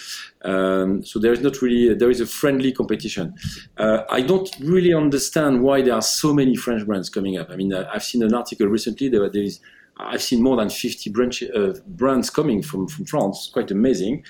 [0.44, 3.36] Um, so there is not really there is a friendly competition.
[3.78, 7.50] Uh, i don't really understand why there are so many french brands coming up.
[7.52, 9.60] I mean i've seen an article recently there, there is
[9.98, 11.42] I've seen more than 50 branch,
[11.88, 14.26] brands coming from, from France, quite amazing.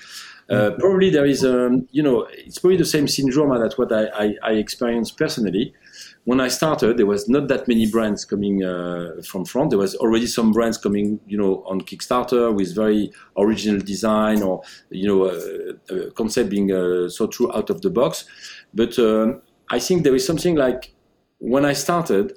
[0.48, 4.06] Uh, probably there is, um, you know, it's probably the same syndrome that what I,
[4.14, 5.74] I, I, experienced personally.
[6.22, 9.70] When I started, there was not that many brands coming uh, from France.
[9.70, 14.62] There was already some brands coming, you know, on Kickstarter with very original design or,
[14.90, 18.24] you know, uh, concept being uh, so true out of the box.
[18.72, 20.94] But um, I think there is something like
[21.38, 22.34] when I started,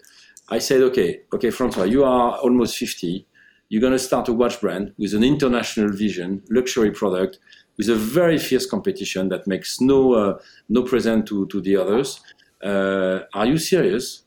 [0.49, 3.27] I said, okay, okay, Francois, you are almost 50.
[3.69, 7.37] You're going to start a watch brand with an international vision, luxury product
[7.79, 10.37] with a very fierce competition that makes no uh,
[10.67, 12.21] no present to to the others.
[12.61, 14.23] Uh, are you serious?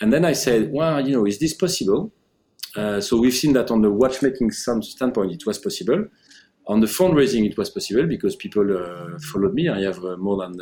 [0.00, 2.12] And then I said, well, you know, is this possible?
[2.76, 6.06] Uh, so we've seen that on the watchmaking standpoint, it was possible.
[6.66, 9.68] On the fundraising, it was possible because people uh, followed me.
[9.68, 10.58] I have uh, more than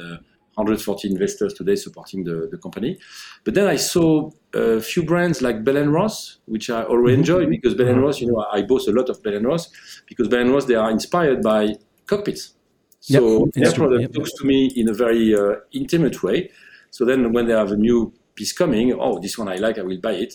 [0.54, 2.98] 140 uh, investors today supporting the, the company.
[3.44, 7.20] But then I saw a few brands like Bell & Ross, which I already mm-hmm.
[7.20, 9.70] enjoy because Bell & Ross, you know, I boast a lot of Bell & Ross
[10.06, 11.74] because Bell & Ross, they are inspired by
[12.10, 12.54] cockpits.
[13.00, 14.12] So yep, their product yep.
[14.12, 16.50] talks to me in a very uh, intimate way.
[16.90, 19.82] So then when they have a new piece coming, oh, this one I like, I
[19.82, 20.34] will buy it.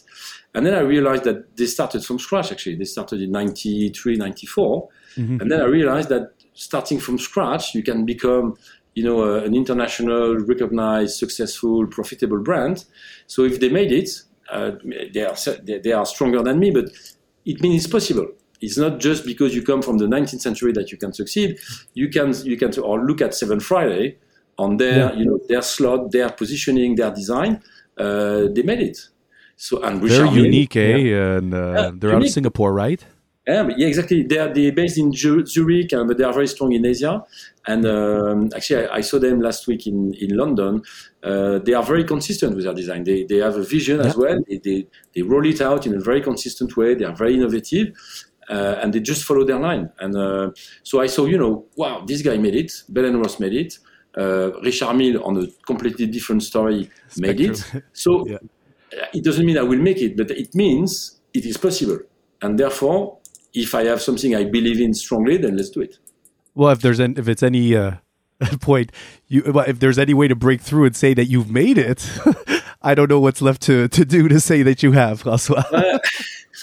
[0.53, 2.75] And then I realized that they started from scratch, actually.
[2.75, 4.89] They started in 93, 94.
[5.17, 5.41] Mm-hmm.
[5.41, 8.55] And then I realized that starting from scratch, you can become
[8.95, 12.85] you know, uh, an international, recognized, successful, profitable brand.
[13.27, 14.09] So if they made it,
[14.49, 14.71] uh,
[15.13, 16.85] they are they are stronger than me, but
[17.45, 18.27] it means it's possible.
[18.61, 21.57] It's not just because you come from the 19th century that you can succeed.
[21.93, 24.15] You can you can or look at SevenFriday
[24.57, 25.13] on their yeah.
[25.13, 27.61] you know their slot, their positioning, their design.
[27.97, 28.97] Uh, they made it.
[29.57, 30.97] So and very unique, eh?
[30.97, 31.37] Yeah.
[31.37, 32.13] And uh, yeah, they're unique.
[32.13, 33.05] out of Singapore, right?
[33.47, 34.23] Yeah, yeah, exactly.
[34.23, 37.23] They are they're based in Zurich, but they are very strong in Asia.
[37.67, 40.81] And um, actually, I, I, saw them last week in in London.
[41.21, 43.03] Uh, they are very consistent with their design.
[43.03, 44.07] They they have a vision yeah.
[44.07, 44.39] as well.
[44.49, 46.95] They, they, they roll it out in a very consistent way.
[46.95, 47.93] They are very innovative
[48.49, 49.89] uh, and they just follow their line.
[49.99, 50.51] And uh,
[50.83, 52.71] so I saw, you know, wow, this guy made it.
[52.89, 53.79] Bell and Ross made it.
[54.17, 57.63] Uh, Richard Mille on a completely different story made it.
[57.93, 58.37] So yeah.
[59.13, 61.99] it doesn't mean I will make it, but it means it is possible.
[62.41, 63.17] And therefore,
[63.53, 65.97] if I have something I believe in strongly, then let's do it.
[66.53, 67.95] Well, if there's any, if it's any uh,
[68.61, 68.91] point,
[69.27, 72.09] you if there's any way to break through and say that you've made it,
[72.81, 75.65] I don't know what's left to, to do to say that you have, François.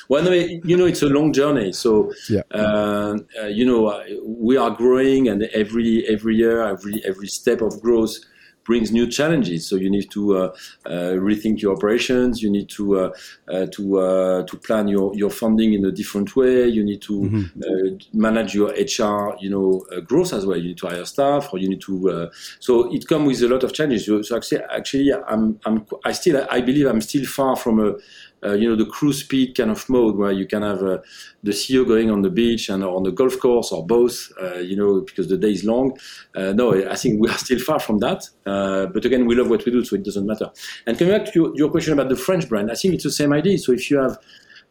[0.08, 1.72] Well, no, you know, it's a long journey.
[1.72, 2.42] So, yeah.
[2.50, 7.60] uh, uh, you know, uh, we are growing, and every every year, every every step
[7.60, 8.16] of growth
[8.64, 9.68] brings new challenges.
[9.68, 12.42] So you need to uh, uh, rethink your operations.
[12.42, 13.10] You need to uh,
[13.48, 16.66] uh to uh, to plan your, your funding in a different way.
[16.66, 17.42] You need to mm-hmm.
[17.62, 20.56] Uh, manage your HR, you know, growth as well.
[20.56, 22.30] You need to hire staff, or you need to.
[22.58, 24.06] so it comes with a lot of challenges.
[24.06, 27.94] So actually, actually, I'm I'm I still I believe I'm still far from a
[28.44, 30.98] uh, you know, the cruise speed kind of mode where you can have uh,
[31.42, 34.76] the CEO going on the beach and on the golf course or both, uh, you
[34.76, 35.96] know, because the day is long.
[36.34, 38.28] Uh, no, I think we are still far from that.
[38.44, 40.50] Uh, but again, we love what we do, so it doesn't matter.
[40.86, 43.10] And coming back to your, your, question about the French brand, I think it's the
[43.10, 43.58] same idea.
[43.58, 44.18] So if you have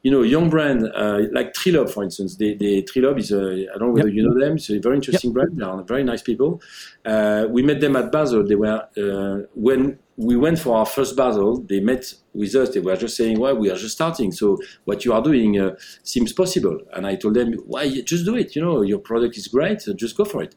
[0.03, 2.35] you know, young brand uh, like Trilobe, for instance.
[2.35, 4.15] They, they, Trilobe is a, I don't know whether yep.
[4.15, 4.55] you know them.
[4.55, 5.35] It's a very interesting yep.
[5.35, 5.57] brand.
[5.57, 6.61] They are very nice people.
[7.05, 8.45] Uh, we met them at Basel.
[8.45, 11.61] They were uh, when we went for our first battle.
[11.61, 12.69] They met with us.
[12.69, 14.31] They were just saying, "Well, we are just starting.
[14.31, 17.89] So what you are doing uh, seems possible." And I told them, "Why?
[18.01, 18.55] Just do it.
[18.55, 19.81] You know, your product is great.
[19.81, 20.55] So just go for it."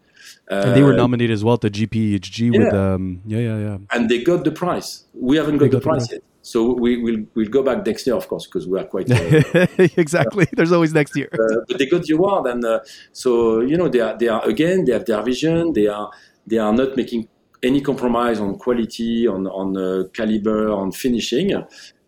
[0.48, 2.58] and they were uh, nominated as well to GPHG yeah.
[2.58, 3.78] with um, yeah, yeah, yeah.
[3.90, 5.04] And they got the prize.
[5.14, 6.22] We haven't got, got the prize yet.
[6.42, 9.66] So we will we'll go back next year, of course, because we are quite uh,
[9.96, 10.46] exactly.
[10.52, 11.28] There's always next year.
[11.32, 12.80] uh, but they got the award, and uh,
[13.12, 15.72] so you know they are they are again they have their vision.
[15.72, 16.10] They are
[16.46, 17.28] they are not making
[17.64, 21.52] any compromise on quality, on on uh, caliber, on finishing.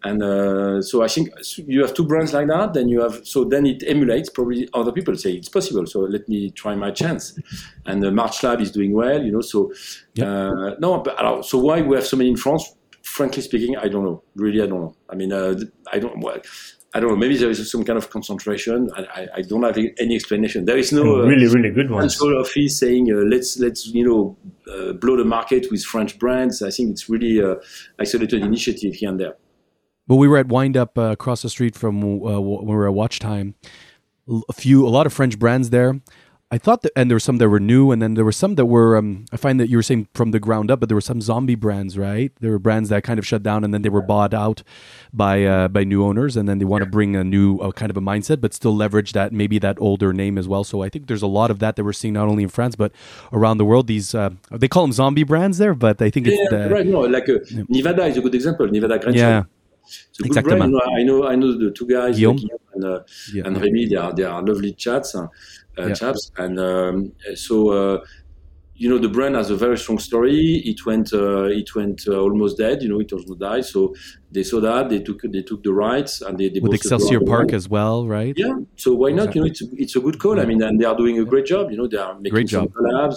[0.04, 2.74] And uh, so I think you have two brands like that.
[2.74, 4.30] Then you have so then it emulates.
[4.30, 5.86] Probably other people say it's possible.
[5.86, 7.36] So let me try my chance.
[7.86, 9.40] And the March Lab is doing well, you know.
[9.40, 9.72] So
[10.22, 12.76] uh, no, but so why we have so many in France?
[13.06, 14.22] frankly speaking, I don't know.
[14.34, 14.96] Really, I don't know.
[15.08, 15.54] I mean, uh,
[15.92, 16.20] I don't.
[16.20, 16.38] Well,
[16.96, 17.16] I don't know.
[17.16, 18.90] Maybe there is some kind of concentration.
[18.96, 20.64] I, I, I don't have any explanation.
[20.64, 22.08] There is no uh, really, really good one.
[22.08, 24.36] Central office saying uh, let's let's you know
[24.72, 26.62] uh, blow the market with French brands.
[26.62, 27.56] I think it's really uh,
[28.00, 29.36] isolated initiative here and there.
[30.06, 32.88] But we were at Wind Up uh, across the street from uh, when we were
[32.88, 33.56] at Watch Time.
[34.48, 36.00] A few, a lot of French brands there.
[36.48, 38.54] I thought that, and there were some that were new, and then there were some
[38.54, 38.96] that were.
[38.96, 41.20] Um, I find that you were saying from the ground up, but there were some
[41.20, 42.32] zombie brands, right?
[42.38, 44.62] There were brands that kind of shut down, and then they were bought out
[45.12, 47.90] by uh, by new owners, and then they want to bring a new uh, kind
[47.90, 50.62] of a mindset, but still leverage that maybe that older name as well.
[50.62, 52.76] So I think there's a lot of that that we're seeing not only in France
[52.76, 52.92] but
[53.32, 53.88] around the world.
[53.88, 56.86] These uh, they call them zombie brands there, but I think yeah, it's the, right.
[56.86, 57.64] No, like uh, yeah.
[57.68, 58.68] Nivada is a good example.
[58.68, 59.42] Nivada Grand yeah.
[59.86, 60.56] It's a good exactly.
[60.56, 60.74] brand.
[60.96, 63.00] I know, I know the two guys, Guillaume, Guillaume and, uh,
[63.32, 63.42] yeah.
[63.46, 63.86] and Remy.
[63.86, 65.14] They are, they are lovely chats,
[65.78, 65.94] uh, Yeah.
[65.94, 66.30] chaps.
[66.36, 68.04] And um, so, uh,
[68.74, 70.62] you know, the brand has a very strong story.
[70.64, 72.82] It went, uh, it went uh, almost dead.
[72.82, 73.64] You know, it almost died.
[73.64, 73.94] So
[74.30, 77.52] they saw that they took, they took the rights and they, they with Excelsior Park
[77.54, 78.34] as well, right?
[78.36, 78.54] Yeah.
[78.76, 79.34] So why not?
[79.34, 80.38] You know, it's a, it's a good call.
[80.40, 81.70] I mean, and they are doing a great job.
[81.70, 82.72] You know, they are making Great some job.
[82.74, 83.16] collabs,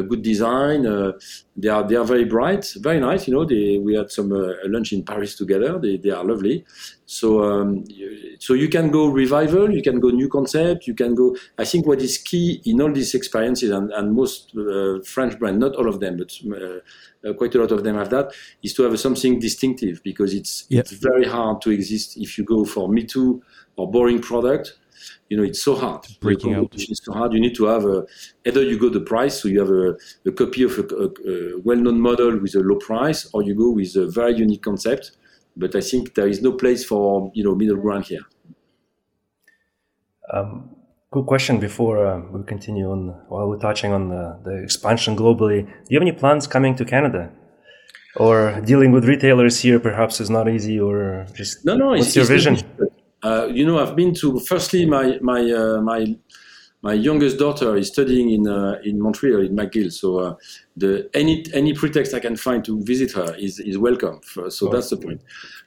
[0.00, 0.86] good design.
[0.86, 1.12] Uh,
[1.54, 3.28] they are they are very bright, very nice.
[3.28, 5.78] You know, they we had some uh, lunch in Paris together.
[5.78, 6.64] They they are lovely.
[7.04, 11.14] So um, you- so you can go revival, you can go new concept, you can
[11.14, 11.36] go.
[11.58, 15.60] I think what is key in all these experiences and, and most uh, French brand,
[15.60, 18.74] not all of them, but uh, uh, quite a lot of them have that, is
[18.74, 20.80] to have something distinctive because it's Yeah.
[20.80, 23.42] it's very hard to exist if you go for me too
[23.76, 24.78] or boring product.
[25.28, 26.06] You know, it's so hard.
[26.20, 26.60] Breaking out.
[26.60, 27.32] competition is so hard.
[27.32, 28.04] You need to have a,
[28.46, 29.96] either you go the price, so you have a,
[30.28, 33.70] a copy of a, a, a well-known model with a low price, or you go
[33.70, 35.12] with a very unique concept.
[35.56, 38.22] But I think there is no place for you know middle ground here.
[40.32, 40.76] Um,
[41.10, 45.66] good question before uh, we continue on while we're touching on the, the expansion globally.
[45.66, 47.30] Do you have any plans coming to Canada?
[48.16, 51.88] Or dealing with retailers here perhaps is not easy, or just No, no.
[51.88, 52.56] what's it's, your it's vision?
[53.22, 54.40] Uh, you know, I've been to.
[54.40, 56.16] Firstly, my my uh, my
[56.82, 59.92] my youngest daughter is studying in uh, in Montreal in McGill.
[59.92, 60.34] So uh,
[60.76, 64.20] the any any pretext I can find to visit her is is welcome.
[64.22, 65.22] For, so that's the point.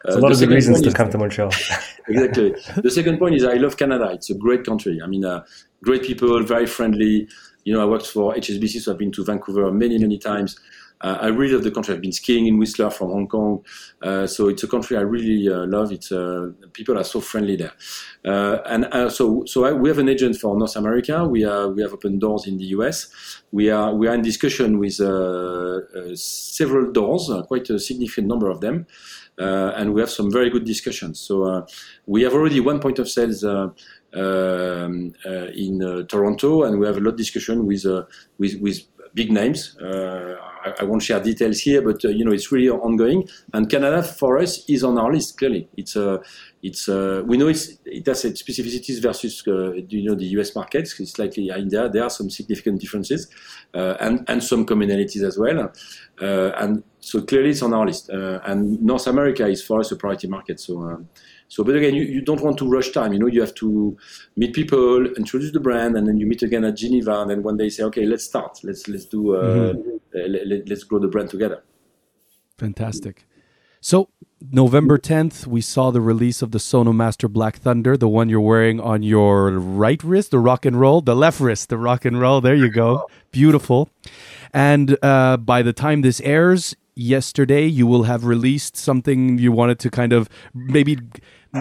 [0.07, 1.49] Uh, a lot of good reasons to is- come to Montreal.
[2.07, 2.53] exactly.
[2.83, 4.09] The second point is I love Canada.
[4.11, 4.99] It's a great country.
[5.01, 5.45] I mean, uh,
[5.81, 7.27] great people, very friendly.
[7.63, 10.59] You know, I worked for HSBC, so I've been to Vancouver many, many times.
[11.01, 11.93] Uh, I really love the country.
[11.93, 13.63] I've been skiing in Whistler from Hong Kong,
[14.01, 15.91] uh, so it's a country I really uh, love.
[15.91, 16.09] It's
[16.73, 17.73] people are so friendly there,
[18.23, 21.25] and so so I, we have an agent for North America.
[21.25, 23.41] We are we have opened doors in the US.
[23.51, 24.95] We are we are in discussion with
[26.17, 28.87] several doors, quite a significant number of them
[29.39, 31.19] uh, and we have some very good discussions.
[31.19, 31.65] So uh,
[32.05, 33.69] we have already one point of sales uh,
[34.13, 37.85] um, in Toronto, and we have a lot of discussion with
[38.37, 38.79] with, with
[39.15, 39.75] big names.
[39.77, 43.27] Uh, I, I won't share details here, but uh, you know it's really ongoing.
[43.53, 45.37] And Canada for us is on our list.
[45.37, 46.17] Clearly, it's uh,
[46.61, 50.99] it's we know it's, it has its specificities versus you know the US markets.
[50.99, 51.89] It's slightly in there.
[52.03, 53.27] Are some significant differences
[53.73, 55.71] and and some commonalities as well.
[56.19, 58.09] And so clearly it's on our list.
[58.09, 60.59] And North America is for us a priority market.
[60.59, 61.09] So, um,
[61.47, 63.13] so but again, you, you don't want to rush time.
[63.13, 63.97] You know, you have to
[64.35, 67.21] meet people, introduce the brand, and then you meet again at Geneva.
[67.21, 68.59] And then one day say, okay, let's start.
[68.63, 69.35] Let's let's do.
[69.35, 69.73] Uh,
[70.13, 71.63] let, let, let's grow the brand together.
[72.57, 73.25] Fantastic.
[73.81, 74.09] So
[74.51, 78.79] November 10th, we saw the release of the Sonomaster Black Thunder, the one you're wearing
[78.79, 82.41] on your right wrist, the rock and roll, the left wrist, the rock and roll.
[82.41, 83.05] There you go.
[83.31, 83.89] Beautiful.
[84.53, 89.79] And uh, by the time this airs, yesterday, you will have released something you wanted
[89.79, 90.97] to kind of maybe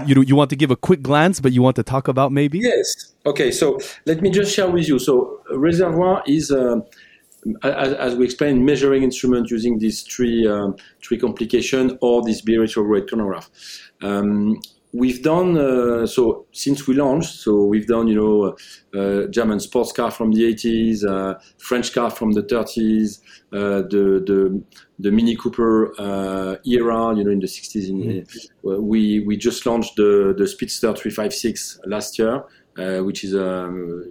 [0.07, 2.59] you you want to give a quick glance, but you want to talk about maybe.
[2.59, 3.15] Yes.
[3.27, 3.51] Okay.
[3.51, 4.99] So let me just share with you.
[4.99, 6.81] So Reservoir is, uh,
[7.63, 13.09] as, as we explained, measuring instrument using these three um, three complication or this biretrograde
[13.09, 13.51] chronograph.
[14.03, 14.61] Um,
[14.95, 17.35] we've done uh, so since we launched.
[17.41, 18.57] So we've done you know
[18.99, 23.21] uh, German sports car from the 80s, uh, French car from the 30s,
[23.53, 24.63] uh, the the
[24.99, 27.89] the Mini Cooper uh, era, you know, in the 60s.
[27.89, 28.27] In,
[28.65, 32.45] uh, we we just launched the the Speedster 356 last year,
[32.79, 34.05] uh, which is um,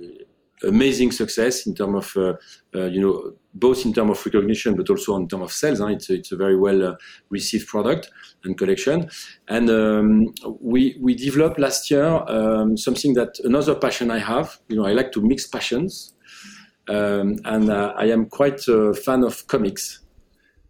[0.64, 2.34] amazing success in terms of uh,
[2.76, 5.80] uh, you know both in terms of recognition but also in terms of sales.
[5.80, 5.88] Huh?
[5.88, 6.96] It's it's a very well uh,
[7.30, 8.12] received product
[8.44, 9.10] and collection.
[9.48, 14.58] And um, we we developed last year um, something that another passion I have.
[14.70, 16.16] You know, I like to mix passions,
[16.88, 20.02] um, and uh, I am quite a fan of comics,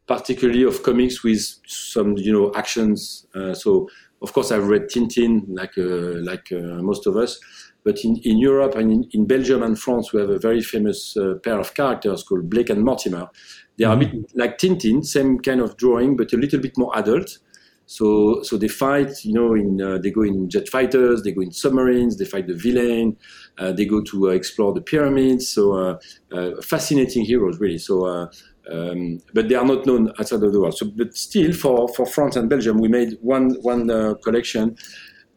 [0.08, 3.28] particularly of comics with some you know actions.
[3.36, 3.90] Uh, so
[4.22, 6.52] of course I've read Tintin like uh, like
[6.82, 7.40] most of us.
[7.84, 11.18] But in, in Europe and in, in Belgium and France, we have a very famous
[11.18, 13.30] uh, pair of characters called Blake and Mortimer.
[13.78, 14.18] They are mm-hmm.
[14.18, 17.40] a bit like Tintin, same kind of drawing, but a little bit more adult.
[17.86, 21.42] So, so they fight, you know, in uh, they go in jet fighters, they go
[21.42, 23.18] in submarines, they fight the villain,
[23.58, 25.50] uh, they go to uh, explore the pyramids.
[25.50, 26.00] So, uh,
[26.32, 27.78] uh, fascinating heroes, really.
[27.78, 28.28] So, uh,
[28.72, 30.78] um, but they are not known outside of the world.
[30.78, 33.88] So, but still, for, for France and Belgium, we made one one
[34.24, 34.78] collection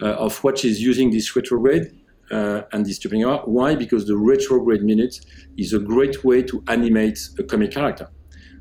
[0.01, 1.91] of watches using this retrograde
[2.31, 3.49] uh, and distributing art.
[3.49, 3.75] Why?
[3.75, 5.21] Because the retrograde minute
[5.57, 8.09] is a great way to animate a comic character.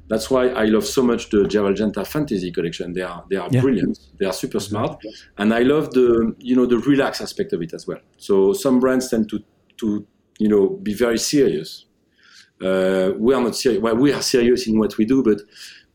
[0.08, 2.94] That's why I love so much the Gerald Genta Fantasy collection.
[2.94, 3.62] They are they are yeah.
[3.62, 4.00] brilliant.
[4.20, 5.02] They are super smart,
[5.38, 8.00] and I love the you know the relaxed aspect of it as well.
[8.18, 9.40] So some brands tend to
[9.78, 10.06] to
[10.38, 11.86] you know be very serious.
[12.62, 13.82] Uh, we are not serious.
[13.82, 15.42] Well, we are serious in what we do, but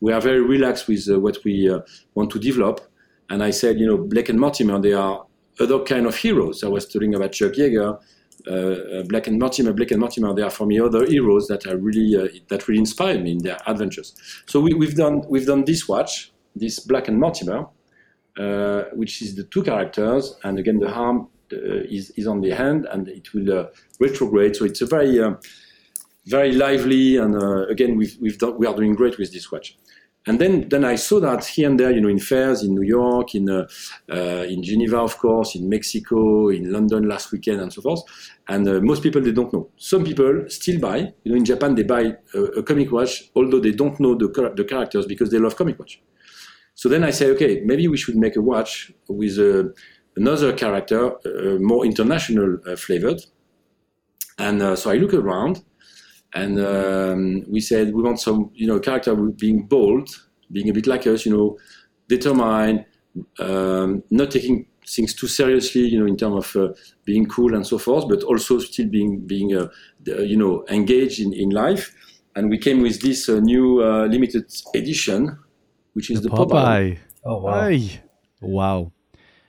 [0.01, 1.81] we are very relaxed with uh, what we uh,
[2.15, 2.81] want to develop.
[3.29, 5.25] And I said, you know, Blake and Mortimer, they are
[5.61, 6.65] other kind of heroes.
[6.65, 7.99] I was talking about Chuck Yeager,
[8.47, 9.73] uh, uh, Blake and Mortimer.
[9.73, 12.81] Blake and Mortimer, they are for me other heroes that are really uh, that really
[12.81, 14.15] inspired me in their adventures.
[14.47, 17.67] So we, have done we've done this watch, this Blake and Mortimer,
[18.39, 21.57] uh, which is the two characters, and again the harm uh,
[21.89, 23.67] is is on the hand, and it will uh,
[23.99, 24.57] retrograde.
[24.57, 25.21] So it's a very
[26.27, 27.35] very lively, and
[27.71, 29.77] again we've we've done, we are doing great with this watch.
[30.27, 32.83] And then, then I saw that here and there, you know, in fairs in New
[32.83, 33.67] York, in uh,
[34.13, 38.03] uh, in Geneva, of course, in Mexico, in London last weekend, and so forth.
[38.47, 39.71] And uh, most people they don't know.
[39.77, 40.99] Some people still buy.
[41.25, 44.53] You know, in Japan they buy a, a comic watch, although they don't know the
[44.55, 46.03] the characters because they love comic watch.
[46.75, 49.71] So then I say, okay, maybe we should make a watch with uh,
[50.17, 53.21] another character, uh, more international uh, flavored.
[54.39, 55.63] And so I look around
[56.35, 60.09] and um, we said we want some, you know, character being bold,
[60.53, 61.59] being a bit like us, you know,
[62.09, 62.85] determined,
[63.39, 66.73] um, not taking things too seriously, you know, in terms of uh,
[67.05, 69.69] being cool and so forth, but also still being, being, uh,
[70.07, 71.95] you know, engaged in, in life.
[72.37, 75.37] And we came with this uh, new uh, limited edition,
[75.95, 76.47] which is the, the Popeye.
[76.47, 76.99] Popeye.
[77.25, 77.61] Oh wow!
[77.61, 78.01] Aye.
[78.41, 78.93] Wow,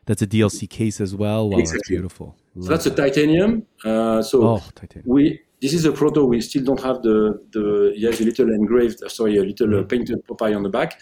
[0.06, 1.50] that's a DLC case as well.
[1.50, 1.78] Wow, exactly.
[1.78, 2.36] that's beautiful.
[2.60, 2.94] so that's that.
[2.94, 3.66] a titanium.
[3.84, 5.10] Uh, so oh, titanium.
[5.10, 6.26] we this is a proto.
[6.26, 7.94] We still don't have the the.
[7.96, 11.00] He has a little engraved, uh, sorry, a little uh, painted Popeye on the back.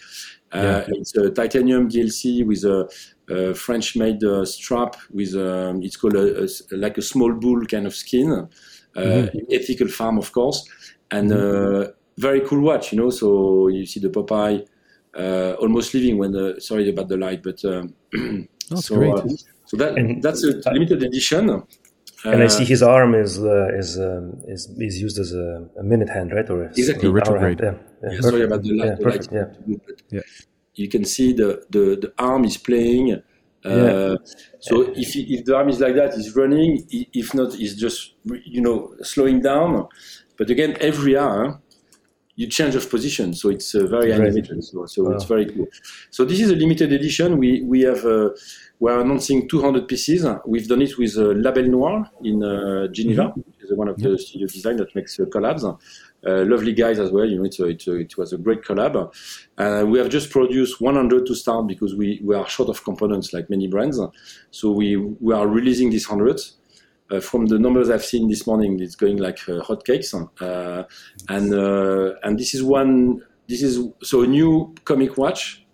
[0.52, 0.94] Uh, yeah.
[0.98, 2.88] It's a titanium DLC with a,
[3.32, 7.86] a French-made uh, strap with um, it's called a, a, like a small bull kind
[7.86, 8.48] of skin, uh,
[8.96, 9.38] mm-hmm.
[9.50, 10.68] ethical farm, of course,
[11.10, 11.90] and mm-hmm.
[12.18, 12.92] very cool watch.
[12.92, 14.66] You know, so you see the Popeye
[15.58, 17.94] almost leaving when the sorry about the light, but um,
[18.70, 19.12] that's so, great.
[19.66, 21.62] so that that's a limited edition
[22.24, 25.68] and I see uh, his arm is uh, is um, is is used as a,
[25.78, 26.48] a, minute hand, right?
[26.50, 27.60] Or exactly a retrograde.
[27.62, 28.12] Yeah, yeah.
[28.12, 28.88] yeah sorry about the light.
[28.88, 29.28] Yeah, perfect.
[29.32, 29.76] yeah.
[30.10, 30.20] yeah.
[30.74, 33.22] You can see the, the, the arm is playing.
[33.64, 34.16] Uh, yeah.
[34.60, 36.86] So if if the arm is like that, he's running.
[36.90, 39.88] If not, he's just you know slowing down.
[40.36, 41.60] But again, every hour
[42.40, 43.34] you change of position.
[43.34, 44.46] So it's uh, very right.
[44.62, 45.10] So, so wow.
[45.10, 45.66] it's very cool.
[46.10, 47.36] So this is a limited edition.
[47.36, 48.30] We we have uh,
[48.78, 50.24] we are announcing 200 pieces.
[50.46, 53.40] We've done it with uh, Label Noir in uh, Geneva, mm-hmm.
[53.40, 54.12] which is one of mm-hmm.
[54.12, 55.64] the studio design that makes uh, collabs.
[56.26, 57.26] Uh, lovely guys as well.
[57.26, 58.94] You know, it's a, it, it was a great collab.
[59.92, 63.48] we have just produced 100 to start because we, we are short of components like
[63.50, 63.98] many brands.
[64.50, 66.40] So we, we are releasing these 100
[67.20, 70.14] from the numbers I've seen this morning, it's going like hotcakes.
[71.28, 71.54] and
[72.24, 73.22] and this is one.
[73.48, 75.66] This is so a new comic watch,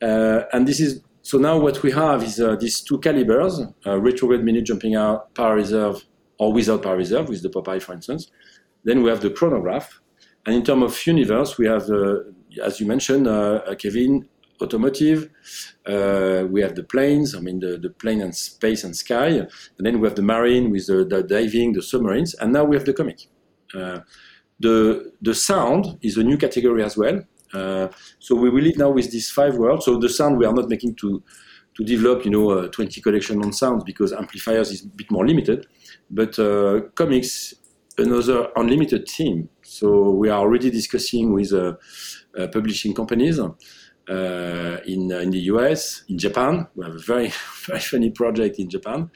[0.00, 4.42] and this is so now what we have is uh, these two calibers, uh, retrograde
[4.42, 6.02] minute jumping out, power reserve,
[6.38, 8.30] or without power reserve, with the Popeye, for instance.
[8.84, 10.00] Then we have the chronograph.
[10.46, 12.20] And in terms of universe, we have, uh,
[12.64, 14.26] as you mentioned, uh, uh, Kevin,
[14.60, 15.30] automotive.
[15.86, 19.28] Uh, we have the planes, I mean, the, the plane and space and sky.
[19.28, 22.34] And then we have the marine with the, the diving, the submarines.
[22.34, 23.28] And now we have the comic.
[24.60, 27.22] the, the sound is a new category as well.
[27.54, 29.84] Uh, so we will live now with these five worlds.
[29.84, 31.22] So the sound we are not making to
[31.78, 35.24] to develop, you know, uh, 20 collection on sounds because amplifiers is a bit more
[35.24, 35.68] limited.
[36.10, 37.54] But uh, comics,
[37.96, 39.48] another unlimited team.
[39.62, 41.74] So we are already discussing with uh,
[42.36, 43.38] uh, publishing companies
[44.08, 46.66] uh, in in the US, in Japan.
[46.74, 47.32] We have a very
[47.66, 49.10] very funny project in Japan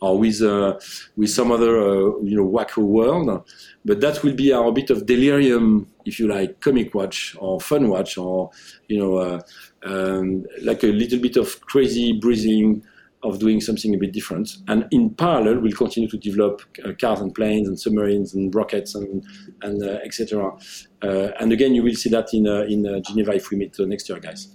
[0.00, 0.78] or with uh,
[1.16, 3.44] with some other uh, you know wacko world.
[3.84, 7.88] But that will be our bit of delirium, if you like, comic watch or fun
[7.88, 8.50] watch, or
[8.88, 9.40] you know, uh,
[9.84, 12.82] um, like a little bit of crazy breathing
[13.26, 14.56] of doing something a bit different.
[14.68, 18.94] And in parallel, we'll continue to develop uh, cars and planes and submarines and rockets
[18.94, 19.24] and
[19.62, 20.56] and uh, etc.
[21.02, 24.18] Uh, and again, you will see that in in Geneva if we meet next year,
[24.18, 24.48] guys.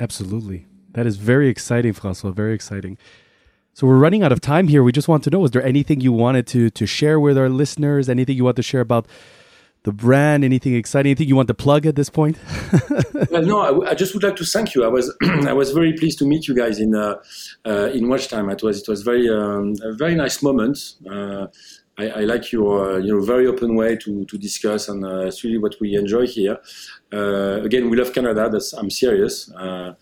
[0.00, 2.30] Absolutely, that is very exciting, Francois.
[2.30, 2.98] Very exciting.
[3.74, 4.82] So we're running out of time here.
[4.82, 7.48] We just want to know: is there anything you wanted to to share with our
[7.48, 8.08] listeners?
[8.08, 9.06] Anything you want to share about
[9.84, 10.44] the brand?
[10.44, 11.10] Anything exciting?
[11.10, 12.38] Anything you want to plug at this point?
[13.30, 14.84] well, no, I, I, just would like to thank you.
[14.84, 17.16] I was I was very pleased to meet you guys in uh,
[17.66, 18.48] uh, in Watch Time.
[18.50, 20.94] It was it was very um, a very nice moment.
[21.08, 21.46] Uh,
[21.98, 25.44] I, I, like your you know very open way to, to discuss, and uh, it's
[25.44, 26.58] really what we enjoy here.
[27.12, 28.48] Uh, again, we love Canada.
[28.50, 29.52] That's I'm serious.
[29.52, 29.94] Uh,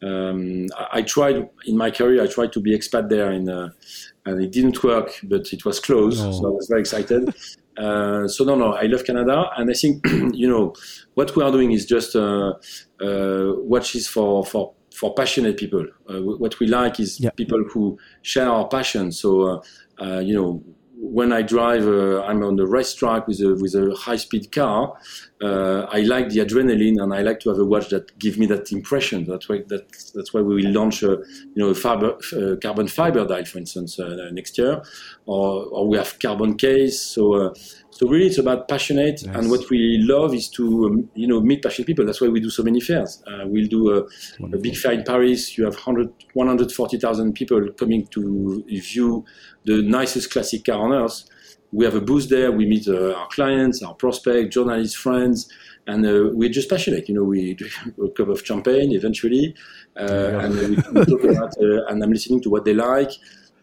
[0.00, 2.22] um, I, I, tried in my career.
[2.22, 5.18] I tried to be expat there, in, and it didn't work.
[5.22, 6.32] But it was close, oh.
[6.32, 7.34] so I was very excited.
[7.78, 10.04] Uh, so no, no, I love Canada, and I think
[10.34, 10.74] you know
[11.14, 12.54] what we are doing is just uh,
[13.00, 15.86] uh, what is for for for passionate people.
[16.10, 17.30] Uh, what we like is yeah.
[17.30, 19.12] people who share our passion.
[19.12, 19.62] So
[20.00, 20.62] uh, you know
[21.00, 24.94] when I drive, uh, I'm on the racetrack with a with a high speed car.
[25.40, 28.46] Uh, I like the adrenaline, and I like to have a watch that gives me
[28.46, 29.24] that impression.
[29.24, 31.18] That's why that, that's why we will launch a
[31.54, 32.16] you know a fiber,
[32.60, 34.82] carbon fiber dial, for instance, uh, next year,
[35.28, 37.00] or, or we have carbon case.
[37.00, 37.54] So uh,
[37.90, 41.62] so really, it's about passionate, and what we love is to um, you know meet
[41.62, 42.06] passionate people.
[42.06, 43.22] That's why we do so many fairs.
[43.26, 44.04] Uh, we'll do a,
[44.44, 45.58] a, big fair in Paris.
[45.58, 49.24] You have 100, 140,000 people coming to view
[49.64, 51.24] the nicest classic car on earth.
[51.72, 52.50] We have a booth there.
[52.50, 55.52] We meet uh, our clients, our prospects, journalists, friends,
[55.86, 57.08] and uh, we're just passionate.
[57.08, 59.54] You know, we drink a cup of champagne eventually,
[59.98, 60.44] uh, yeah.
[60.44, 63.10] and we, we talk about, uh, and I'm listening to what they like.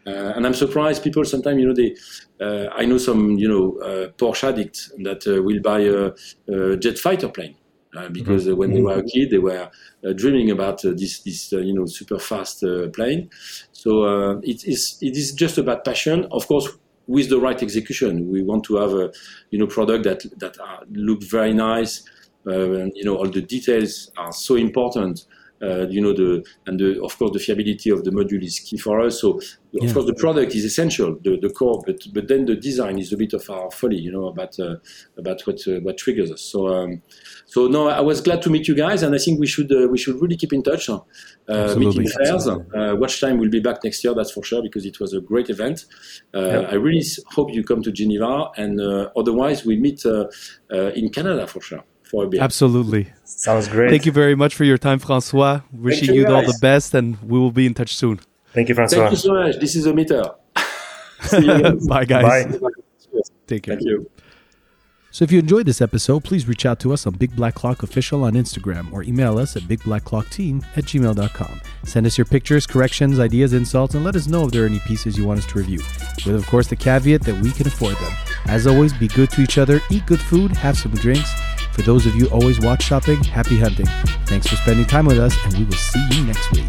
[0.06, 1.96] Uh, and I'm surprised people sometimes, you know, they,
[2.40, 6.12] uh, I know some, you know, uh, Porsche addicts that will buy a,
[6.54, 7.56] a, jet fighter plane.
[8.12, 8.58] because mm-hmm.
[8.58, 9.70] when they were a kid, they were
[10.16, 13.30] dreaming about this, this you know, super fast plane.
[13.72, 16.28] So it is, it is just about passion.
[16.32, 16.68] Of course,
[17.08, 18.30] with the right execution.
[18.32, 19.12] We want to have a
[19.52, 22.04] you know product that that are, look very nice.
[22.48, 25.26] Uh, you know all the details are so important.
[25.62, 28.78] Uh, you know the and the, of course the fiability of the module is key
[28.78, 29.22] for us.
[29.22, 29.40] So
[29.72, 29.88] yeah.
[29.88, 33.14] of course the product is essential, the, the core, but but then the design is
[33.14, 34.76] a bit of our folly, you know about uh,
[35.18, 36.42] about what uh, what triggers us.
[36.42, 37.02] So um,
[37.46, 39.88] so no, I was glad to meet you guys, and I think we should uh,
[39.88, 40.90] we should really keep in touch.
[40.90, 42.48] Uh, meeting fairs.
[42.48, 42.60] Uh,
[42.98, 45.50] Watch Time will be back next year, that's for sure, because it was a great
[45.50, 45.86] event.
[46.34, 48.82] I really hope you come to Geneva, and
[49.16, 51.84] otherwise we meet in Canada for sure.
[52.40, 53.12] Absolutely.
[53.24, 53.90] Sounds great.
[53.90, 55.62] Thank you very much for your time, Francois.
[55.72, 58.20] Wishing you, you all the best, and we will be in touch soon.
[58.54, 59.00] Thank you, Francois.
[59.00, 59.60] Thank you so much.
[59.60, 60.24] This is a meter.
[61.88, 62.58] Bye, guys.
[62.58, 62.70] Bye.
[63.48, 63.76] Take care.
[63.76, 64.10] Thank you.
[65.16, 67.84] So if you enjoyed this episode, please reach out to us on Big Black Clock
[67.84, 71.62] Official on Instagram or email us at bigblackclockteam at gmail.com.
[71.86, 74.80] Send us your pictures, corrections, ideas, insults, and let us know if there are any
[74.80, 75.80] pieces you want us to review.
[76.26, 78.12] With, of course, the caveat that we can afford them.
[78.48, 81.32] As always, be good to each other, eat good food, have some drinks.
[81.76, 83.86] For those of you always watch shopping, happy hunting.
[84.28, 86.64] Thanks for spending time with us, and we will see you next week.